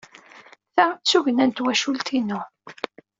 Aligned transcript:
Ta 0.75 0.85
d 0.93 0.99
tugna 1.09 1.45
n 1.45 1.51
twacult-inu. 1.51 2.41